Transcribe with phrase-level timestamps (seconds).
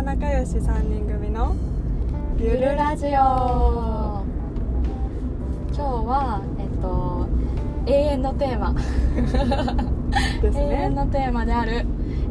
[0.00, 1.54] は仲良し3人組の
[2.38, 3.10] ゆるラジオ。
[3.10, 4.24] 今
[5.76, 7.28] 日はえっと
[7.84, 8.72] 永遠のテーマ。
[10.40, 11.84] です永遠ねのテーマである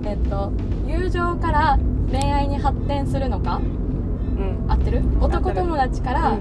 [0.04, 0.52] えっと
[0.88, 1.78] 友情から
[2.12, 3.58] 恋愛に発展するのか？
[3.58, 4.66] うん。
[4.68, 5.04] 合ってる？
[5.22, 6.40] 男友達から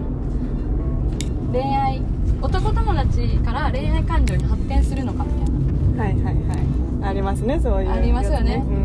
[1.53, 2.01] 恋愛
[2.41, 6.25] 男友達から恋愛感情に発展するのかみたいな。
[6.25, 7.11] はいはいはい。
[7.11, 8.65] ありますねそういうありますよね。
[8.67, 8.77] うん。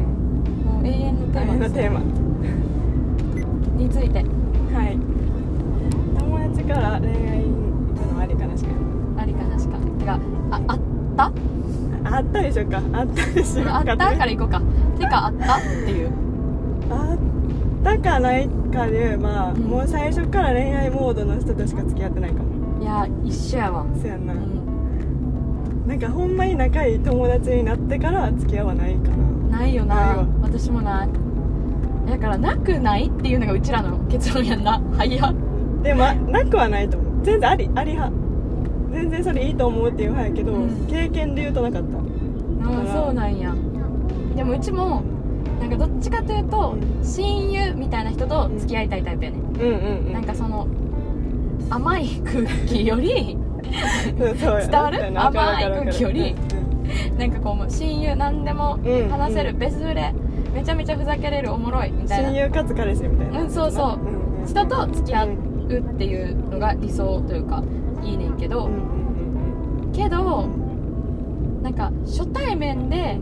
[0.65, 2.22] もう永遠のテーマです永遠のテーマ
[3.83, 4.19] について。
[4.19, 4.23] は
[4.85, 4.97] い。
[6.17, 7.51] 友達から恋愛行
[7.93, 8.69] くのありかなしか。
[9.17, 9.77] ありかなしか。
[9.77, 10.19] てか
[10.51, 10.79] ああっ
[11.17, 11.31] た？
[12.05, 12.81] あったでしょうか。
[12.93, 13.77] あったでしょうか。
[13.77, 14.61] あったから行こうか。
[14.97, 16.11] てかあったっていう。
[16.89, 17.17] あっ
[17.83, 19.61] たかないかでまあ、うん。
[19.63, 22.81] もう最初から恋愛モードの人としか付き合ってないかも。
[22.81, 23.85] いや一緒やわ。
[24.01, 25.87] そやんな、うん。
[25.87, 29.59] なんかほんまに仲いい友達になってから付き合わないかな。
[29.59, 30.25] ないよな。
[30.41, 31.09] 私もない
[32.05, 34.79] だからなくないっていうのがうちらの結論やんな。
[34.97, 35.33] はいや。
[35.81, 37.23] でもなくはないと思う。
[37.23, 38.13] 全然ありあり派。
[38.91, 40.87] 全然それいいと思うっていう派やけど、うん。
[40.87, 41.97] 経験で言うとなかった。
[41.97, 42.01] あ
[42.81, 43.53] あそうなんや。
[44.35, 45.01] でもうちも
[45.59, 47.05] なんかどっちかというとうん。
[47.05, 50.13] 親友みたいな人と付き合いたいタイプやねうんうんうん。
[50.13, 50.67] なんかその
[51.69, 53.37] 甘い空気より
[54.17, 55.19] 伝わる？
[55.19, 56.35] 甘い空気より
[57.17, 59.09] なんかこう親友何でもうん。
[59.09, 59.57] 話せる、うん。
[59.57, 60.13] 別で
[60.53, 62.29] めちゃめちゃふざけれるおもろいみたいな。
[62.29, 63.41] 親友かつ彼氏みたいな。
[63.41, 63.99] うんそうそう。
[64.47, 67.63] 人と付き合うっていうのが理想というか
[68.03, 68.69] いいねんけど、
[69.93, 70.47] けど
[71.61, 73.19] なんか初対面で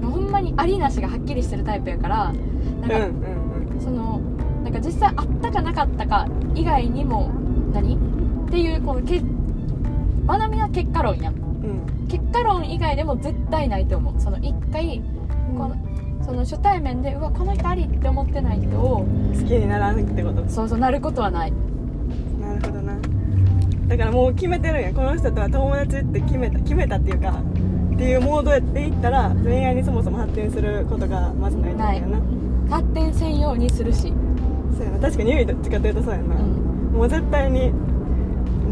[0.00, 2.32] ほんまにありなしがはっきりしてるタイプやから
[2.80, 4.20] なんか、その
[4.62, 7.30] なんか実際あったかなかったか以外にも
[7.72, 7.96] 何？
[7.96, 7.98] っ
[8.50, 9.20] ていうこのけ
[10.24, 11.34] まなみは結果論やん。
[11.34, 12.06] うん。
[12.08, 14.20] 結果論以外でも絶対ないと思う。
[14.20, 15.02] その一回
[15.58, 15.76] この
[16.24, 19.04] その初対面でうわこの人ありって思ってない人を好
[19.34, 20.48] きにならんってこと？
[20.48, 21.52] そうそうなることはない。
[22.40, 22.96] なるほどな。
[23.88, 27.30] だからもう決めてるんやこの人とは友達って決めた決めたっていうか
[27.94, 32.20] っていうモードでいったら恋愛にそもそも発展することがまずないってことや
[32.70, 32.76] な。
[32.76, 34.12] 発展せんようにするし。
[34.76, 35.00] そうやな。
[35.00, 36.92] 確かにゆいどっちかというとそうやな、うん。
[36.92, 37.72] もう絶対に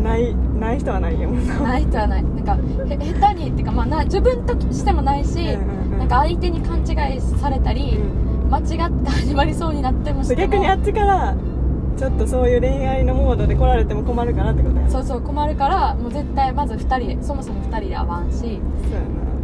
[0.03, 2.23] ないない人はないよない人はない。
[2.23, 2.57] なんか
[2.89, 8.51] へ下手にっていうかまあな自分としてもないし、うんうんうんなんか相手に勘違いされたり、うん。
[8.51, 8.67] 間違っ
[9.05, 11.37] て始まりそうになってもしても逆にあっちから
[11.97, 14.83] ちょっとそういう恋愛のモードで来られても困るからってことや。
[14.83, 18.59] なそうそう困るからもう絶対まず2人でそもそも2人で会わんしそうや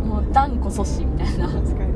[0.04, 1.46] もう断固阻止みたいな。
[1.46, 1.92] な確かに確かに。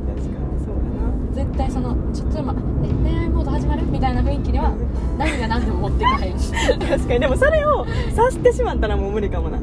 [0.63, 3.85] そう絶対そのちょっと今え恋愛モード始まる？
[3.87, 4.71] みたいな雰囲気には
[5.17, 6.31] 何が何でも持っていかへん。
[6.31, 6.35] や
[6.79, 7.19] な確かに。
[7.19, 9.57] でもそれを察してしまったらもう無理かもな。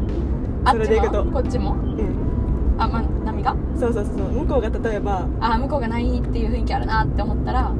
[0.65, 1.25] あっちそれでいくと。
[1.25, 1.73] もこっちも？
[1.73, 2.09] うん。
[2.79, 3.09] あま波
[3.55, 4.15] がそうそうそう。
[4.33, 7.73] 向こうが例えばあ向こうがないっていう雰囲気あるなって思ったら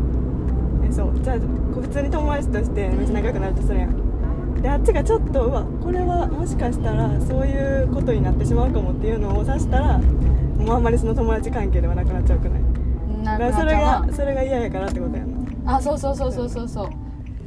[0.89, 1.13] えそう。
[1.23, 4.63] じゃあ普通に友達としてめっちゃ仲良くなるとするやん。
[4.63, 12.63] であっちがちょっとうわこれはもしかしたらそういうことになってしまうかもっていうのを指したらもうあんまりその友達関係ではなくなっちゃうくない？
[13.23, 15.33] なだからそれがそれが嫌やからってことやん
[15.65, 15.77] なな。
[15.77, 16.69] あそうそうそうそうそう。
[16.69, 16.89] そう。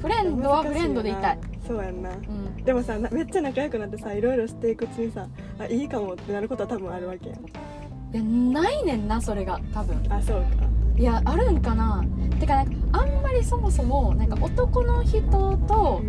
[0.01, 1.39] フレンドはフレンドでいたい。
[1.67, 2.63] そうやんな、うん。
[2.63, 5.27] でもさなめっちゃ仲良くなってさいろいろしていくうちにさ
[5.59, 7.39] あいいかもってなることは多分あるわけやん
[8.13, 10.01] いやないねんなそれが多分。
[10.09, 10.47] あそうか。
[10.97, 12.03] いやあるんかな。
[12.39, 15.21] てかなんかあんまりそもそもなんか男の人
[15.67, 16.01] と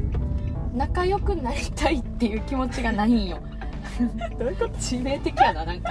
[0.74, 3.38] 仲良くなりたいっていう気持ちがないんよ。
[4.38, 4.74] どういうこと？
[4.74, 5.90] 致命的やななんか。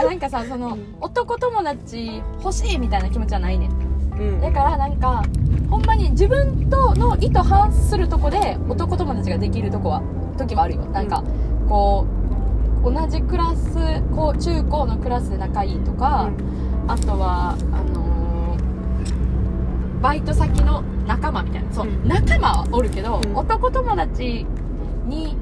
[0.00, 0.96] あなんかさそのうん。
[1.00, 3.70] 男友達欲しいみたいな気持ちはないねん。
[4.18, 4.40] うん。
[4.40, 5.22] だからなんか
[5.70, 10.02] ほんまに自分との意図反するとこで男友達ができるとこは
[10.36, 10.84] 時はあるよ。
[10.86, 11.24] なんか
[11.68, 12.17] こう
[12.82, 16.30] 同じクラスこう中高のクラスで仲いいとか、
[16.86, 18.18] あとはあのー
[20.00, 21.72] バイト先の仲間みたいな。
[21.72, 22.06] そう、うん。
[22.06, 23.34] 仲間はおるけど、うん。
[23.36, 24.46] 男友達
[25.06, 25.36] に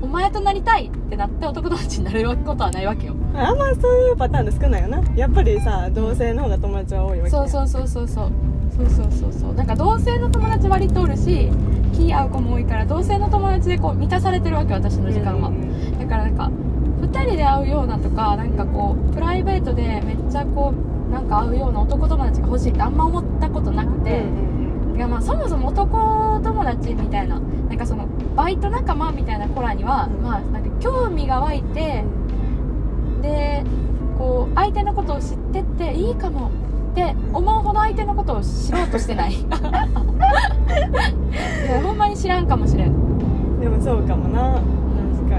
[0.00, 3.12] お前となりたいってなって男友達になれることはないわけよ。
[3.12, 5.00] うんあんまそういうパターンで少ないよな。
[5.14, 8.32] やっぱりさ同性の方が友達は多いわけそうそうそうそうそう。
[8.76, 9.54] そうそうそうそう。
[9.54, 11.48] なんか同性の友達割とおるし
[11.92, 16.50] 気合う子も多いから同性の友達でこう満たされてるわけ私の時間は、うんだからなんか
[17.00, 20.74] 2人で会うようなとかなんかこうプライベートでめっちゃこ
[21.08, 24.24] うなんか会うような男友達が欲しいってあんま思ったことなくて、
[24.96, 30.22] いやまあそもそも男友達みたいななんかそのバイト仲間みたいな子らには、うん。
[30.22, 32.04] まあなんか興味が湧いて
[33.20, 33.62] で
[34.18, 36.50] こう相手のことを知ってっていいかも
[36.92, 39.32] って思うほど相手のことを知ろうとしてない。
[39.40, 39.46] い
[41.66, 43.58] やほんまに知らんかもしれん。
[43.60, 44.40] でもそうかもな。
[44.42, 44.62] 確
[45.30, 45.38] か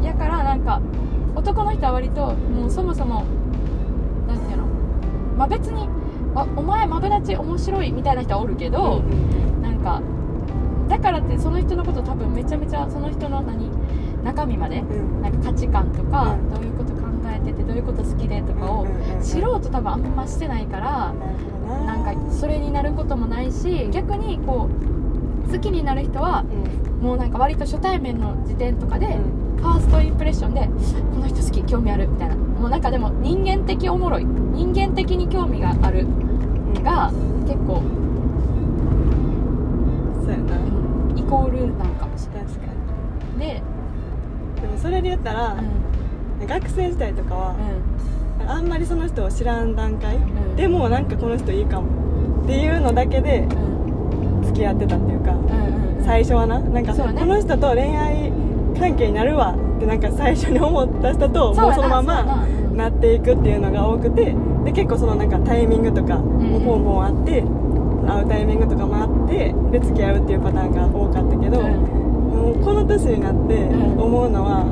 [0.00, 0.06] に。
[0.06, 0.80] やからなんか
[1.36, 3.24] 男の人は割ともうそもそも
[4.26, 4.64] なんていうの
[5.36, 5.86] まあ別に
[6.34, 9.02] あお前マブダチ面白いみたいな人はおるけど、
[9.60, 10.00] なんか
[10.88, 13.68] だからってその人のこと多分めちゃめちゃその人の何
[14.24, 15.20] 中身までうん。
[15.20, 16.50] なんか価値観とか、うん。
[16.54, 16.89] どういうこと
[17.40, 18.86] 考えててどういうこと好きでとかを
[19.22, 21.14] 知ろうと多分あんましてないから、
[21.86, 24.68] なんかそれになることもないし逆にこ
[25.48, 26.44] う好きになる人は
[27.00, 27.06] うん。
[27.06, 29.40] もうなんか割と初対面の時点とかで、うん。
[29.56, 30.68] ファーストインプレッションで
[31.12, 32.36] この人好き興味あるみたいな。
[32.36, 34.24] もうなんかでも人間的おもろい。
[34.24, 36.00] 人間的に興味がある。
[36.00, 36.82] うん。
[36.82, 37.10] が
[37.46, 37.82] 結構、
[40.22, 40.56] そうやな。
[40.56, 41.18] うん。
[41.18, 42.50] イコールなんかもしれない。
[43.38, 44.60] で、に。
[44.60, 45.60] でもそれで言ったらうん、
[46.46, 47.54] 学生時代とかは
[48.42, 48.50] うん。
[48.50, 50.56] あんまりその人を知らん段階ん。
[50.56, 54.42] でもなんかこの人いいかもっていうのだけでうん。
[54.42, 55.42] 付き合ってたっていうかうんう
[55.94, 56.04] んうん。
[56.04, 56.58] 最初はな。
[56.58, 57.24] なんかね。
[57.26, 58.32] の人と恋愛
[58.78, 62.88] 関係になるわってなんか最初に思った人ともうそのままうんな。
[62.88, 64.34] っていくっていうのが多くて
[64.64, 66.22] で結構そのなんかタイミングとかん。
[66.24, 67.42] もポンポンあって
[68.08, 71.66] 会うタイミングとかもあってで付き合うっていうパターンが多かったけど、うん。
[72.30, 74.00] もうこの年になってうん。
[74.00, 74.64] 思うのは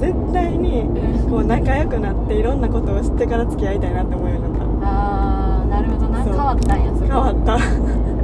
[0.00, 1.30] 絶対にうん。
[1.30, 6.08] こう仲良くなっていろんなことを知ってから付き合いたいなって思うようになっあーなるほど。
[6.08, 7.00] なそう変わったんやそこ。
[7.00, 7.58] た変わった。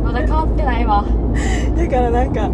[0.02, 1.04] まだ変わってないわ。
[1.76, 2.50] だからなんか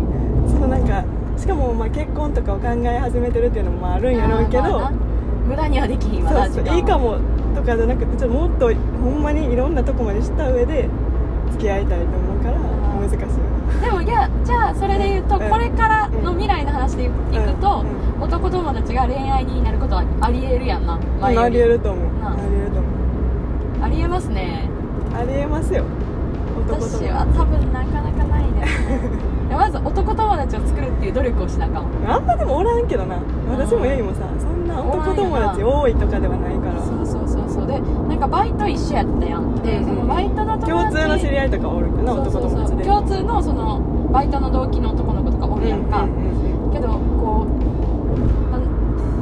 [0.48, 1.04] そのなんか
[1.36, 4.92] しかもまあ結婚とかを考え始めてるっていうのもあるんやろうけど、まあな。
[5.48, 6.76] 無駄にはできひんわなそうそう時間は。
[6.76, 7.14] いいかも
[7.54, 8.66] とかじゃなくてちょっともっと
[9.02, 10.88] ほんまにいろんなとこまで知った上で
[11.50, 12.56] 付き合いたいと思うから
[14.12, 15.50] でじゃあそれで言うと、うん。
[15.50, 17.84] これからの未来の話でいくと、
[18.18, 18.22] うん。
[18.22, 22.20] 男友達が恋愛になることはありえるやんなありえると思う。
[22.20, 22.36] なあ。
[22.36, 22.92] りえると思う。
[23.84, 24.68] ありえますね。
[25.14, 25.84] ありえますよ。
[26.66, 29.00] 男と私は多分なかなかないですね
[29.56, 31.84] まず男友達を作るっていう努力をしなあかん。
[32.06, 33.16] あんまでもおらんけどな。
[33.50, 36.80] 私もゆいもさそんな男友達多いとかではないから。
[36.80, 37.66] そうそうそうそう。
[37.66, 39.54] でなんかバイト一緒やったやん。
[39.56, 40.70] で、うんそのバイトの友達。
[40.70, 42.84] 共通の知り合いとかおるかな男友達で。
[42.84, 43.80] 共通のその
[44.12, 46.06] バイトの同期の男の子とかおるやんか、
[46.72, 47.48] けどこう
[48.50, 48.58] ま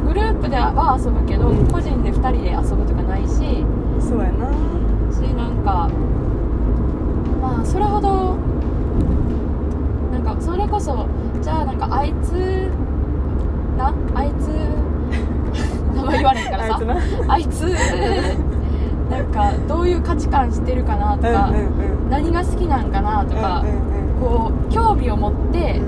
[0.07, 1.69] グループでは遊ぶけど、うん。
[1.69, 4.51] 個人で2人で遊ぶとかないしうんそうやな。
[5.13, 5.89] しなんか
[7.41, 8.37] まあそれほど
[10.13, 11.07] なんかそれこそ
[11.41, 12.33] じゃあなんかあいつ
[13.79, 14.49] なあいつ
[15.95, 16.81] 名前言われへんからさ。
[17.29, 17.69] あいつな。
[17.69, 17.77] あいつ
[19.11, 21.51] なんかどういう価値観してるかなとか、
[22.09, 23.65] 何が好きなんかなとか、
[24.21, 25.81] こう興味を持って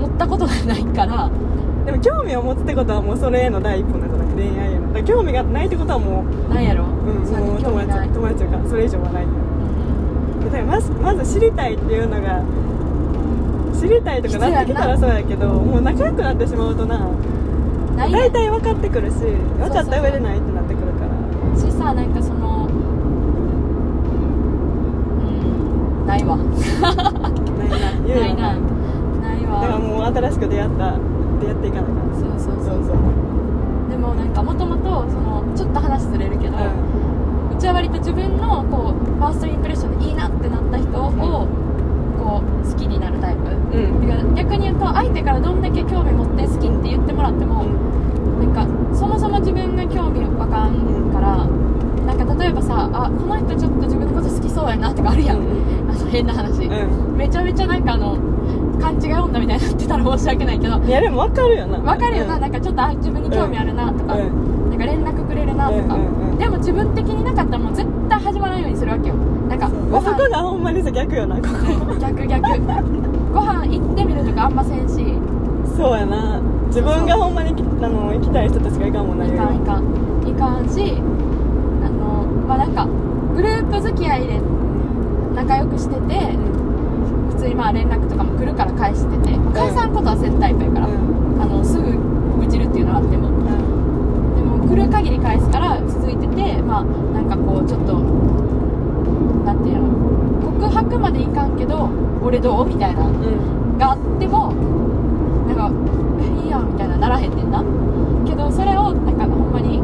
[0.00, 1.24] 持ったことがないから。
[1.24, 1.46] うん
[1.86, 4.88] でも興味を持つってことはもうそれへの第一歩なんじゃなくて恋愛への。
[4.88, 9.26] だから興味がないってことはもう、なんやろ、うん、それもう友達友達というかそれ以上はない
[10.44, 12.42] だからまずまず知りたいっていうのが
[13.72, 17.08] 知りたいとかなってきたらそうやけどもう仲良くなってしまうとな
[17.96, 21.56] 大体分かってくるし分かった上でないってなってくるから。
[21.56, 22.72] しさなんかそのう
[26.02, 26.36] んないわ
[28.06, 30.98] 言うよないなないだからわもう新しく出会った
[31.40, 32.76] 出会っていかなあかんそうそうそう。
[32.76, 32.96] そうそう。
[33.90, 43.40] でもなんかもともとそのちょっと話ずれるけど、うちは割と自分のこうファーストインプレッションでいいなってなった人をこう好きになるタイプ。
[43.50, 43.80] う
[44.32, 44.34] ん。
[44.34, 51.46] 逆に言うと相手からどんだけ興味持って好きって言ってもらっても、なんかそもそも自分が興味わかんから、
[52.06, 57.16] なんか例えばさあこの人ちょっと自分のこと好きそうやなとかあるやん、うんあの変な話、うん。
[57.16, 58.16] めちゃめちゃなんかあの
[58.80, 60.78] 勘違い女みたいになってたら申し訳ないけど。
[60.78, 61.78] いやでも分かるよな。
[61.78, 62.40] わかるよな、うん。
[62.40, 64.70] なんかちょっとあ自分に興味あるなとか、うん。
[64.70, 69.14] なんか連絡くれるなとか、うんでも自分的になかったらもう絶対始まらんようにするわけよ。
[69.48, 71.94] なんかごあそこ飯がほんまにさ逆よなここ。
[71.98, 72.42] 逆逆。
[73.32, 75.00] ご飯行ってみるとかあんませんし。
[75.00, 75.14] い
[75.76, 76.40] そうやな。
[76.66, 80.28] 自分がほんまにきあの行きたい人たちがいかんもんないかんいかん。
[80.28, 81.00] いかんし
[82.46, 82.86] まあなんか
[83.34, 84.40] グループ付き合いで
[85.34, 86.36] 仲良くしてて
[87.30, 91.42] 普通にまあ連絡とかも来るから返してて返さんことはせんタイプやから、うん。
[91.42, 91.82] あのすぐ
[92.40, 93.28] 愚痴るっていうのはあっても。
[94.36, 98.00] でも来る限り返すから続いててまあなんかこうちょっと
[99.44, 101.88] なんていうの告白までいかんけど
[102.22, 103.78] 俺どうみたいなうん。
[103.78, 104.52] があっても
[105.46, 105.70] なんか
[106.20, 107.62] えいいやんみたいなならへんねんな
[108.26, 109.78] けどそれをなんかほんまに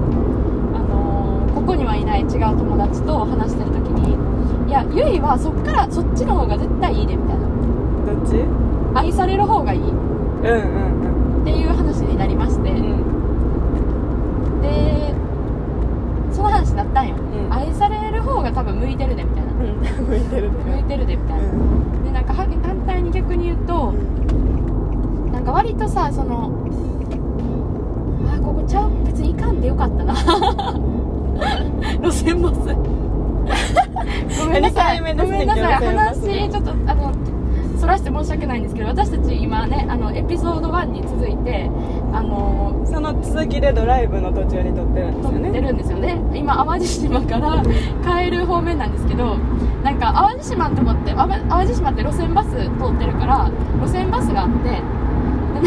[0.75, 4.17] あのーここにはいない違う友達と話してる時に
[4.69, 7.47] いやゆいはそっからそっちの方が絶対いいでみたいな。
[8.15, 8.37] どっち？
[8.37, 9.81] うん愛される方がいい。
[9.81, 13.03] っうんていう話になりまして、うん
[14.63, 15.15] で
[16.33, 19.59] その話になったんよ、ん愛される方が多分向いてるでみたいなうん
[20.07, 23.93] 向いてるって向いてるでみたいな、うんでなんかは反対に逆に言うと
[25.33, 26.53] なんか割とさその
[28.29, 30.15] あここちゃう別に行かんでよかったな
[32.01, 37.13] 路線バスごめんなさい二回目ですねごめんなさい気をつけます話ちょっとあの
[37.83, 41.69] そらして申し訳ないんですけど私たち今ねあのエピソード1に続いて
[42.13, 45.51] あのその続きでドライブの途中に撮ってるんです撮よね。
[45.51, 46.23] ってるんですよね。
[46.33, 47.61] 今淡路島から
[48.07, 49.37] 帰る方面なんですけど
[49.83, 53.51] なんか淡路島のとこって淡路島って路線バス通ってるから
[53.83, 54.81] 路線バスがあってで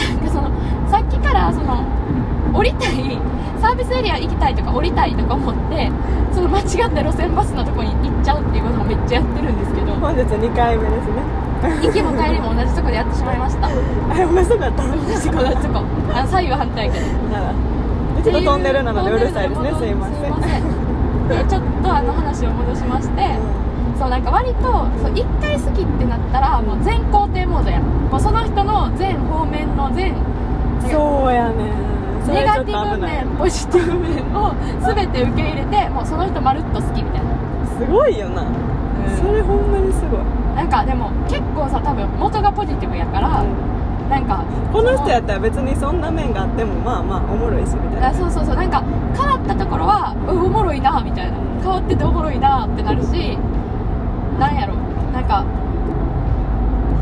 [0.08, 0.50] なんかその
[0.88, 1.84] さっきからその
[2.54, 3.20] 降りたい
[3.60, 5.92] サービスエリア行きたいとか降りたいとか思って
[6.32, 9.92] その間違った路線バスのとこに行っちゃうっていうこともめっちゃやってるんですけど。
[9.96, 13.68] 本日2回目ですね行きも帰りも同じとこでやってしまいました。
[13.68, 13.72] あ
[14.18, 15.84] れ面白かった同じとこ同じとこ
[16.14, 17.54] あの左右反対やけどなら
[18.24, 19.74] ちょっとトンネルなのでうるさいですね。
[19.78, 20.34] すいません。
[21.28, 23.38] でちょっとあの話を戻しまして、
[23.98, 27.84] そうなんか割とそう1回好きってなったらもう全肯定モードやん。
[27.84, 30.14] もうその人の全方面の全
[30.90, 31.74] そうやね
[32.28, 37.30] ネガティブ面ポジティブ面を全て受け入れてもうその人まるっと好きみたいな、
[37.78, 38.46] すごいよな、
[39.18, 40.22] それほんまにすごい、
[40.56, 43.44] なんかでも結構さ多分元がポジティブやから、
[44.10, 48.08] なんかこの人やったら別にそんな面があってもまあまあおもろいしみたいな。
[48.10, 48.56] あそうそうそう。
[48.56, 48.82] なんか
[49.16, 51.38] 変わったところはうんおもろいなみたいな。
[51.62, 53.38] 変わってておもろいなってなるし
[54.40, 54.76] なんやろ。
[55.12, 55.44] なんか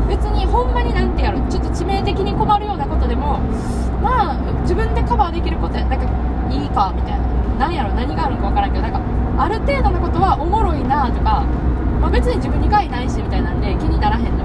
[0.08, 1.38] 別にほんまになんてやろ。
[1.48, 3.38] ちょっと致命的に困るようなことでも
[4.02, 6.04] まあ自分でカバーできることやなんか
[6.50, 7.24] いいかみたいな。
[7.54, 7.92] なんやろ。
[7.94, 9.00] 何があるのか分からんけどなんか
[9.36, 11.44] ある程度のことはおもろいなとか、
[12.04, 14.44] まあ、別に自分に害ないしみたいなんで気にならへんの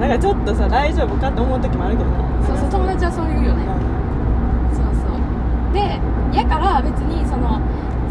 [0.00, 3.66] なんかちょっとさ大丈夫かって思う時もあるけどなそうそう友達はそう言うよね。
[4.70, 5.74] そうそう。
[5.74, 5.98] で
[6.38, 7.58] やから別にその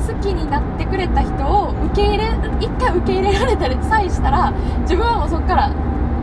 [0.03, 2.25] 好きになってくれた人を受け入れ
[2.59, 5.71] 一回受け入れられたりさえしたら自分はもうそこから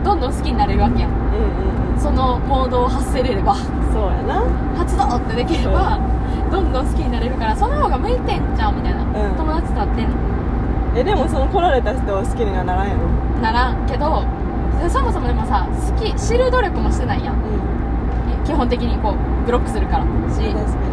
[0.03, 1.09] どんどん好きになれるわけやん。
[1.09, 1.99] うんうんうん。
[1.99, 3.55] そのモードを発せれれば。
[3.55, 3.63] そ
[3.97, 4.45] うやな。
[4.77, 5.97] 発動ってできれば
[6.51, 9.35] どんどん好きになれるからその方が向いてんちゃうみたいな、ん。
[9.35, 10.30] 友達とってん
[10.95, 13.07] えでもその来られた人を好きにはならんやろ？
[13.41, 14.25] ならんけど
[14.89, 17.35] そもそもでもさ好き知る努力もしてないやん。
[17.35, 17.41] うん。
[18.43, 20.05] 基本的にこうブロックするから。
[20.33, 20.41] し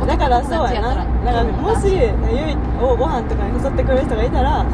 [0.07, 0.95] だからそうやな。
[0.95, 1.45] だから。
[1.45, 4.65] もしゆいをご飯とかに誘ってくれる人がいたら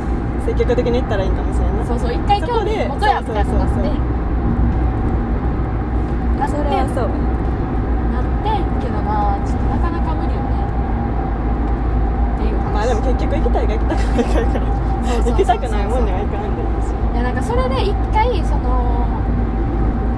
[0.44, 1.84] 積極的に行ったらいいかもしれんな。
[1.84, 4.14] いそうそう一回興味持とやみたいなのがあって。
[6.44, 7.08] それはそう
[8.12, 8.20] な。
[8.20, 10.60] ってんけどなちょっとなかなか無理よね。
[12.36, 12.68] っていう話。
[12.74, 16.62] まあでも結局行きたいか行きたくないから行きたくないもんにはいかんで
[17.14, 19.06] いやなんかそれで一回その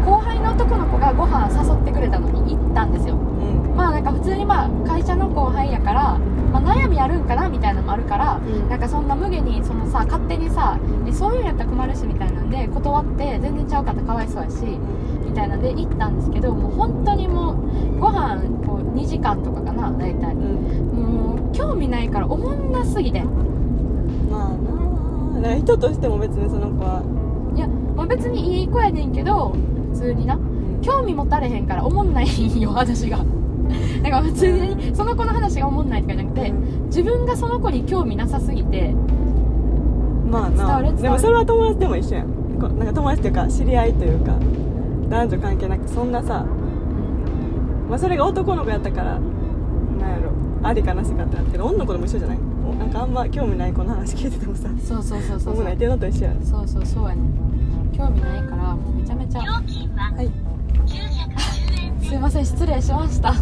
[0.06, 3.16] 後輩の男の子がご飯誘ってくれたのに行ったんですよ。
[3.16, 3.76] うん。
[3.76, 6.18] まあなんか普通にまあ会社の後輩やから、
[6.52, 8.68] まあ、悩みあるんかなみたいなのもあるから、うん。
[8.68, 14.56] なんかそんな無下にそのさ勝手にさえそういうんやったら困るしみたいなんで断って全然ちゃうかったらかわいそうやし
[15.24, 20.34] みたいなんで行ったんですけどもう本当にもうご飯こう2時間とかかな大体。
[20.34, 20.96] うん。
[20.96, 23.24] もう興味ないからおもんなすぎて
[24.30, 27.02] まあなだから人としても別にその子は。
[27.54, 29.54] いや、まあ、別にいい子やねんけど
[29.92, 30.38] 普通にな。
[30.82, 33.18] 興味持たれへんからおもんないんよ私が。
[34.02, 36.52] だから普通にその子の話がおもんないとかじゃなくて
[36.86, 38.94] 自分がその子に興味なさすぎて
[40.30, 42.26] まあなでもそれは友達でも一緒やん。
[42.60, 44.34] こなんか友達っていうか知り合いというか
[45.10, 46.44] 男女関係なくそんなさ、
[47.88, 50.30] まあ、それが男の子やったからなんやろ。
[50.62, 52.38] ありかなしかってなるけど女の子でも一緒じゃない？
[52.38, 52.40] お
[52.86, 55.40] なんかあんま興味ない子の話聞いててもさそうそうそうそう。
[55.40, 56.44] そう思ないっていうのと一緒やん。
[56.44, 57.22] そうそうそうやね
[57.96, 59.40] 興味ないからもうめちゃめちゃ。
[59.42, 60.26] 料金ははい。
[60.26, 60.32] 910
[61.22, 61.38] 円で
[62.00, 62.08] す。
[62.08, 63.34] すいません失礼しました。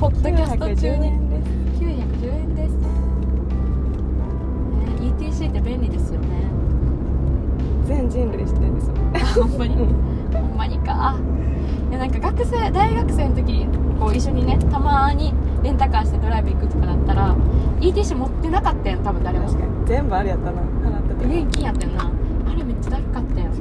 [0.00, 1.06] ポッドキャスト中910に。
[1.08, 2.88] 円です910円です、ね、
[5.02, 6.28] ETC って便利ですよね。
[7.84, 8.94] 全人類知ってるんですよ。
[9.14, 9.76] あほんまに？
[9.76, 11.18] ほんまにか。
[11.90, 13.66] いやなんか学生大学生の時
[14.00, 17.34] こう一緒にねたまにレンタカーしてドライブ行くとかだったら
[17.80, 20.60] ETC 持ってなかったやん多分誰も確かに全部あれやったな。
[20.60, 21.24] 払ってた。
[21.26, 22.12] 現金やったよな。
[22.46, 23.50] あれめっちゃ高かったやん。
[23.50, 23.54] あ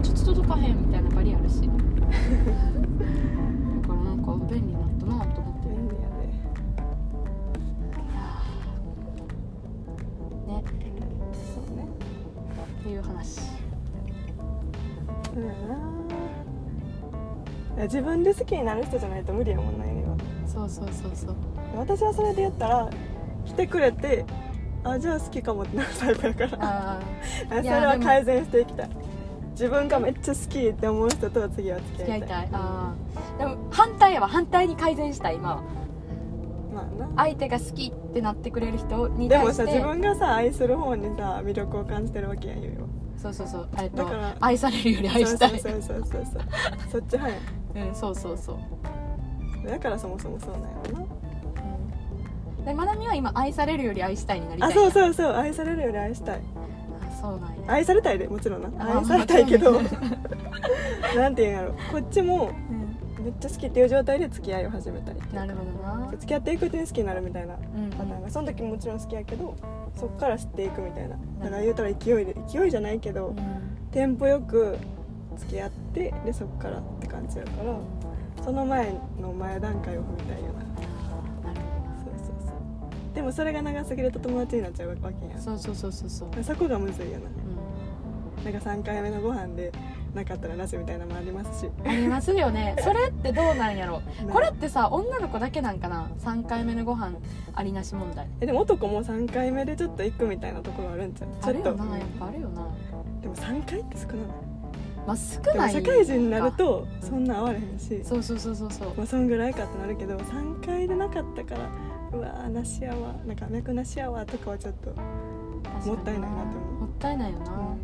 [0.00, 1.62] ちょっと届かへんみたいなバリあるし。
[1.62, 1.72] だか
[3.88, 5.68] らなんか便利になったなと思って。
[5.68, 6.02] 便利や
[10.46, 10.52] ねで
[11.42, 11.88] そうね。
[12.62, 13.34] っていう話。
[13.34, 13.42] そ
[15.40, 15.52] うやな。
[17.74, 20.01] いや自分で好きになる人じゃないと無理やもんなには
[20.52, 21.34] そうそうそうそう。
[21.76, 22.90] 私はそれで言ったら
[23.44, 24.24] 来てくれて
[24.84, 26.58] あじゃあ好きかもってなるタイプやから。
[26.60, 27.00] あ
[27.48, 28.90] それは改善していきたい。
[29.52, 32.28] 自分がめっちゃ好きって思う人と次は付付き合いたい。
[32.28, 32.48] たい。
[32.52, 33.38] あー。
[33.38, 34.28] でも反対やわ。
[34.28, 35.62] 反対に改善したい今は。
[36.74, 37.08] まあな。
[37.16, 39.62] 相手が好きってなってくれる人にで対して。
[39.62, 43.68] もさ自分がさ愛する方にさ魅力を感じてるわけやんゆいはそうそうそう。
[43.78, 45.60] えっとだから愛されるより愛したい。
[45.60, 46.42] そうそうそうそうそう。
[46.90, 47.28] そっち派
[47.78, 48.58] や うんそうそうそう、ん
[49.64, 51.06] だからそもそもそうなんやろな。
[52.58, 54.70] うん、でまなみは今愛されるより愛したいになりたい。
[54.70, 55.32] あそうそうそう。
[55.34, 56.40] 愛されるより愛したい。
[57.20, 57.72] そうなんや。
[57.72, 58.68] 愛されたいでもちろんな。
[58.78, 59.80] あ愛されたいけど。
[61.16, 61.74] なんていうんやろ。
[61.90, 63.24] こっちもうん。
[63.24, 66.10] めっちゃ好きっていう状態で付き合いを始めたりなるほどな。
[66.10, 68.30] 付き合っていくうちに好きになるみたいなうんパターンが。
[68.30, 69.54] その時もちろん好きやけど
[69.94, 71.10] そっから知っていくみたいな。
[71.10, 73.36] だからうん言うたら勢いで勢いじゃないけど、うん。
[73.92, 74.76] テンポよく
[75.36, 77.74] 付き合ってでそっからって感じやから
[78.44, 80.52] その前の前段階を踏みたいよ。
[80.52, 81.60] ななる
[82.04, 83.14] そうそうそう。
[83.14, 86.44] でもそれが長すぎると友達になっちゃうわけやほどそうそうそうそうそう。
[86.44, 89.70] そこがむずいようななんか3回目のご飯で
[90.14, 91.66] なかったらなしみたいなのもありますし。
[91.68, 92.74] んありますよね。
[92.82, 94.00] それってどうなんやろ？
[94.26, 97.12] なこれってさ女の子だけなんかな？3回目のご飯
[97.54, 98.26] ありなし問題。
[98.40, 101.28] えでも男も3回目でちょっと行くみたいなところあるんちゃう？
[101.40, 101.70] あちょっと。
[101.70, 101.98] るよな。
[101.98, 102.66] やっぱあるよな。
[103.22, 104.16] でも3回って少ない？
[105.06, 108.94] まあ少ない社会人になるとうんそんな合われへんし、そうそうそうそうそう。
[108.96, 111.68] まあ、そんぐらいかってなるけど3回でなかったから
[112.12, 116.80] うわーなしやわなんか脈なしやわとかはちょっともったいないなと思う。
[116.80, 117.76] もったいないよな、も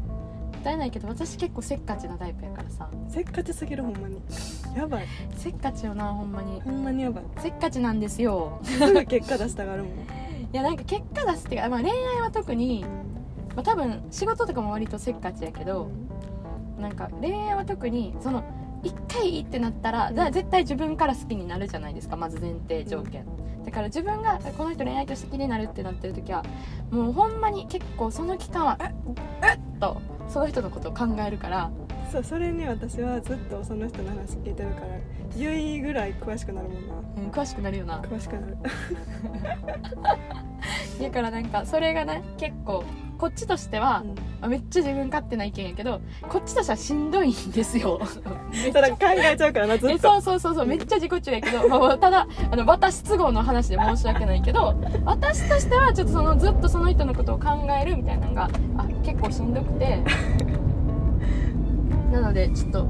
[0.56, 2.88] ったいないけど私結構せっかちなタイプやからさ。
[3.08, 4.20] せっかちすぎるほんまに。
[4.76, 5.06] やばい。
[5.36, 6.60] せっかちよなほんまに。
[6.60, 7.24] ほんまにやばい。
[7.38, 8.60] せっかちなんですよ。
[8.62, 9.92] すぐ結果出したがるもん、
[10.52, 12.84] いやなんか結果出すっていうか、まあ、恋愛は特に、
[13.56, 15.90] まあ、多分仕事とかも割とせっかちやけど
[16.78, 18.44] なんか恋愛は特にその
[18.82, 23.24] 1回いいってなったら、ら絶対自分から好きになるじゃないですかまず前提条件、
[23.64, 26.44] だから自分がこの人恋愛として好きになるってなってる時は
[26.90, 28.92] もうほんまに結構その期間は「えっ
[29.42, 29.54] え。
[29.56, 31.70] っ!」とその人のことを考えるから。
[32.10, 34.86] そうそれに私はずっとその人の話聞いてるから
[35.36, 36.94] ゆいぐらい詳しくなるもんな。
[37.18, 38.00] うん詳しくなるよな。
[38.00, 38.56] 詳しくなる。
[41.02, 42.82] だからなんかそれがね結構
[43.18, 44.04] こっちとしては、
[44.40, 48.00] まあめっちゃ自分勝手な意見やけどこっちとしてはしんどいんですよ。
[48.52, 50.08] め っそれ考えちゃうからなずえっと。
[50.08, 57.48] そうそうそうそうめっちゃ自己中やけど、まあ、ただあの私都合の話で申し訳ないけど私としてはちょっとそのずっとその人のことを考
[57.80, 59.98] えるみたいなのがあ結構しんどくて。
[62.12, 62.86] なのでちょっと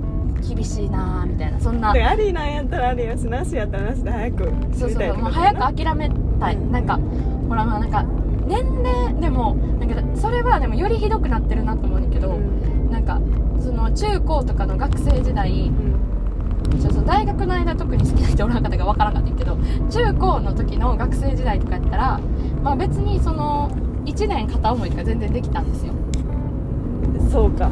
[0.46, 1.92] 厳しいなーみたいなそんな。
[1.92, 6.56] でありなんやったらありやしなしやったらなしで早くそうそうもう早く諦めたい。
[6.70, 7.00] なんか
[7.48, 8.04] ほらまあなんか
[8.48, 12.90] 年齢でもなんかそれはでもよりひどくなってるなと思うんだけど、うん。
[12.90, 13.20] なんか
[13.60, 15.98] その中高とかの学生時代うん。
[17.06, 19.56] 大学の間特に好きな人おらんかったかわからんかったけど
[19.90, 22.20] 中高の時の学生時代とかやったら
[22.62, 23.70] まあ別にその
[24.04, 25.94] 1年片思いとか全然できたんですよ。
[27.30, 27.70] そうか。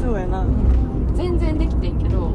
[0.00, 0.44] そうやな。
[1.14, 2.32] 全然できてんけど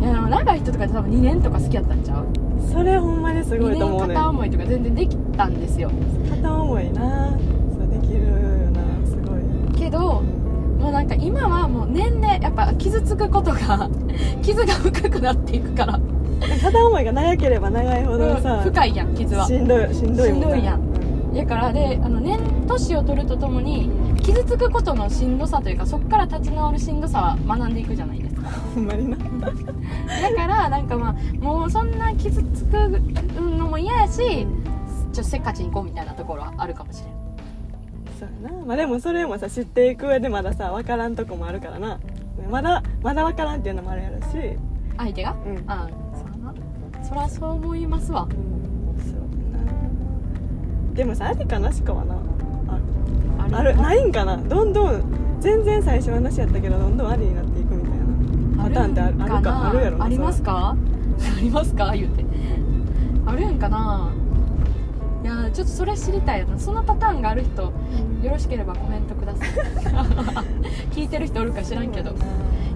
[0.00, 2.26] いやでも長い人とかって多分2年とか好きやったんちゃう？
[2.72, 5.90] それほんまにすご2いと思うね年片思いとか全然できたんですよ。
[6.30, 7.30] 片思いな。
[7.30, 9.78] そうできるよなすごい。
[9.78, 13.88] けどもうなんか今はもう年齢やっぱ傷つくことが
[14.42, 16.00] 傷が深くなっていくから、
[16.60, 19.46] 片思いが長ければ長いほどさ、うん深いやん傷は。
[19.46, 20.92] しんどいしんどいしんどいやん。
[21.34, 23.90] だからであの年年を取るとともに
[24.22, 28.48] 傷つくことのしんどさというかそこから立ち直るしんどさは学んでいくじゃないですか。
[28.74, 29.16] ほんまにな
[30.20, 32.74] だからなんかまあもうそんな傷つく
[33.40, 34.46] のも嫌やしちょ
[35.12, 37.12] っとせっかちに行こうみたいなところはあるかもしれん。
[38.18, 38.64] そうやな。
[38.64, 41.98] まあでもそれもさ知っていく上でまださ分からんとこもあるからな。
[42.50, 44.24] まだまだ分からんっていうのもあるやろし。
[44.96, 45.34] 相手が？
[45.46, 45.64] うん。
[45.66, 46.54] ああそうやな。
[47.04, 48.26] そりゃそう思いますわ。
[48.30, 49.18] そう
[49.54, 50.94] やな。
[50.94, 52.16] でもさありかなしかはな。
[52.68, 52.76] あ
[53.48, 53.56] る。
[53.56, 53.76] あある。
[53.76, 54.36] ないんかな。
[54.36, 55.02] どんどん
[55.40, 57.61] 全然最初はなしやったけどどんどんありになってい
[58.72, 60.76] ターンってあるかあるやろなありますか？
[60.76, 61.92] ありますか？
[61.94, 62.24] 言うて。
[63.26, 64.10] あるんかな？
[65.22, 66.58] いやちょっとそれ知りたいよな。
[66.58, 67.72] そのパターンがある人よ
[68.30, 69.48] ろしければコメントください。
[70.92, 72.12] 聞いてる人おるか知らんけど。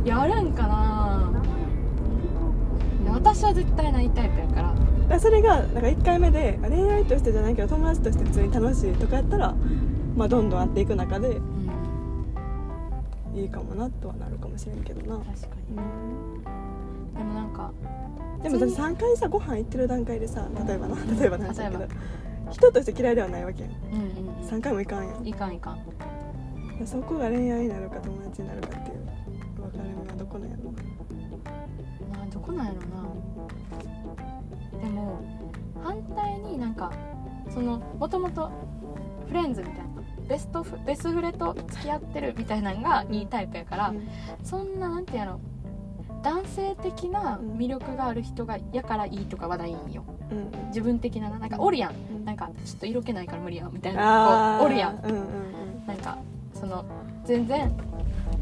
[0.05, 1.33] いやあるんかな？
[3.03, 4.69] いや私は絶対ないタイプやから。
[4.69, 4.77] だか
[5.09, 9.55] らそれがなんか1回目で恋愛としてじゃないけど友達として普通に楽しいとかやったら、
[10.17, 11.66] まあ、どんどん会っていく中でうん
[13.37, 15.77] いいかもなとはなるかもしれんけどな、確かに
[17.15, 17.73] でもなんか
[18.43, 21.87] でもだって3回さご飯行ってる段階でさ例えばな例えばなんだけど
[22.51, 23.79] 人として嫌いではないわけやんうん
[24.41, 24.49] うん。
[24.49, 25.27] 3回もいかんやん。
[25.27, 25.79] いかんいかん。
[26.85, 29.05] そこが恋愛になるか友達になるかっていう
[29.57, 32.87] 分かれ目はどこなんやろなどこなんやろな。
[34.85, 35.21] でも
[35.83, 36.93] 反対になんか
[37.53, 38.51] そのもともと
[39.27, 39.85] フレンズみたいな
[40.29, 44.09] ベストフベスフレと付き合ってるみたいなのがいいタイプやから、うん。
[44.43, 45.41] そんななんてやろ
[46.23, 50.05] 男性的な魅力がある人がやからいいとかはないんよ。
[50.31, 50.69] うん。
[50.69, 51.93] 自分的なななんかおるやん。
[51.93, 52.25] うん。
[52.25, 55.87] なんかちょっと色気ないから無理やみたいなおるやんうんうん。
[55.87, 56.19] なんか
[56.55, 56.85] その
[57.25, 57.73] 全然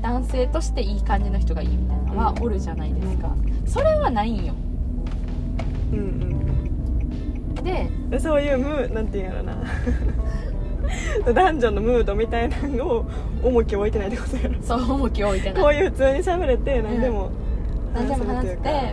[0.01, 3.35] 男性としていい感じの人がいいみたいなのはうんおるじゃないですか、
[3.67, 4.55] それはないんよ。
[5.93, 7.65] うんうん。
[7.65, 9.57] でそういう無なんていうんやろな
[11.33, 13.07] 男女のムードみたいなのを
[13.43, 15.63] 重きを置いてないってことやろそう重きを置いてない。
[15.63, 17.31] こういう普通に喋れて何でも
[17.95, 18.93] 何でも話せてみたい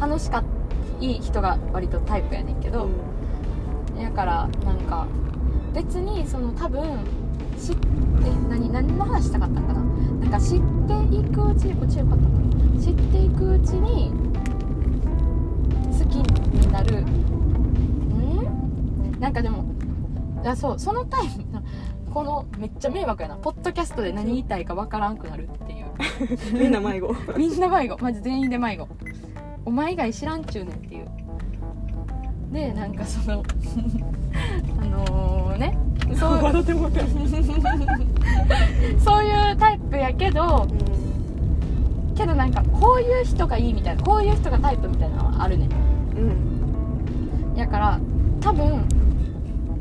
[0.00, 0.06] な。
[0.06, 0.42] 楽しか
[1.00, 2.88] い人が割とタイプやねんけど、
[3.98, 5.06] だからなんか
[5.74, 6.82] 別にその多分
[7.58, 7.84] 知って
[8.48, 9.80] 何何の話したかったんかな。
[10.20, 12.40] なんか知っていくうちにこっちよかったかな。
[12.82, 14.12] 知っていくうちに
[15.98, 17.00] 好きになる。
[17.02, 17.04] ん？
[19.20, 19.64] なんかでも
[20.42, 21.44] いやそうそのタイプ
[22.12, 23.36] このめっちゃ迷惑やな。
[23.36, 25.86] ポッドキャストで何言いたいかわからんくなるっていう。
[26.58, 27.14] みんな迷子。
[27.36, 27.96] みんな迷子。
[28.02, 28.88] マジ全員で迷子。
[29.64, 31.08] お前以外知らんちゅうねんっていう。
[32.52, 33.44] でなんかその
[34.82, 35.78] あのね。
[36.18, 36.40] そう。
[38.98, 40.66] そういうタイプやけど
[42.16, 45.70] けどなんかこういう人がいいみたいなこういう人がタイプみたいなのはあるねん。
[46.16, 47.56] うん。
[47.56, 48.00] やから
[48.40, 48.84] 多分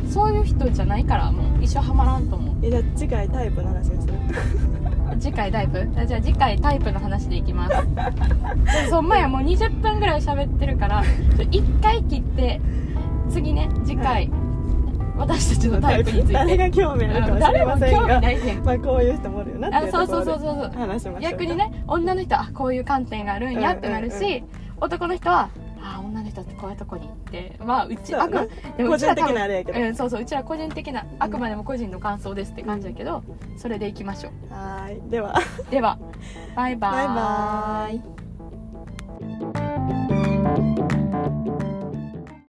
[0.09, 2.55] そういう人じゃないからもう一生ハマらんと思う。
[2.63, 4.13] えじゃあ次回タイプの話にする？
[5.19, 5.87] 次回タイプ？
[5.97, 7.75] あじゃあ次回タイプの話でいきます。
[8.89, 11.03] そう前はもう20分ぐらい喋ってるから
[11.37, 12.59] 1回切って
[13.29, 14.31] 次ね次回、はい。
[15.17, 16.33] 私たちのタイプについて。
[16.33, 18.63] 誰が興味あるかうんは知りません誰も興が味ないねん。
[18.65, 20.71] まあこういう人もおるよなってあいうそうそうそうそうそう。
[20.79, 24.43] 話しましょう逆にね女の人はあこういう観点があるんやってなるし、うんうんうん。
[24.81, 25.49] 男の人は
[25.81, 26.18] あ女
[26.59, 29.79] こういうとこに行ってまあうちあくでも個人的なあれやけど。
[29.79, 33.23] うん、そうそううちら個人的なあくまでも個人の感想ですって感じやけど、
[33.57, 35.09] それでいきましょはーい。
[35.09, 35.35] では。
[35.67, 35.97] うでは
[36.55, 38.28] バイバーバイバーイ